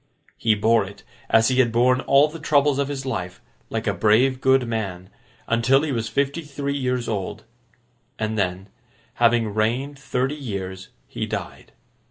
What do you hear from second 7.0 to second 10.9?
old; and then, having reigned thirty years,